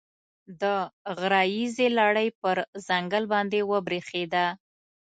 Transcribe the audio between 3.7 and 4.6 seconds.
وبرېښېده.